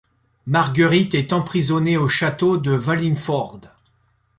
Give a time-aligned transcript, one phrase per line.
[0.47, 3.61] Marguerite est emprisonnée au château de Wallingford.